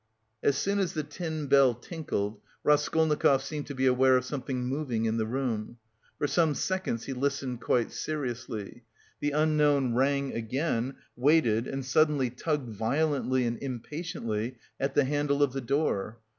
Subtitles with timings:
[0.41, 5.05] As soon as the tin bell tinkled, Raskolnikov seemed to be aware of something moving
[5.05, 5.77] in the room.
[6.17, 8.83] For some seconds he listened quite seriously.
[9.19, 15.53] The unknown rang again, waited and suddenly tugged violently and impatiently at the handle of
[15.53, 16.17] the door.